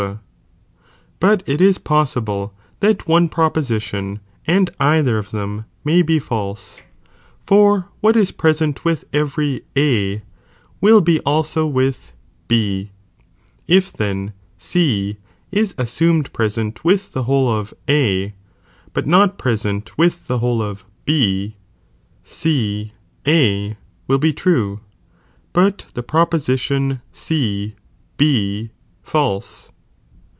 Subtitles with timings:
[0.01, 0.19] prop, la
[1.35, 6.81] But it is possible that one proposition, and either "■ of them, may be false,
[7.39, 10.21] for what is present with I BecauBo B ii evcry A,
[10.81, 12.13] will be also with
[12.47, 12.89] B,|
[13.67, 15.17] if then C
[15.51, 16.13] is as ■peciH of A.
[16.13, 18.33] aunied present with the whole of A,
[18.93, 21.57] but not pre sent with the whole of B,
[22.23, 22.93] C
[23.27, 23.77] A
[24.07, 24.79] will be true,
[25.53, 27.75] but the proposi tion C
[28.17, 28.71] B
[29.03, 29.71] false.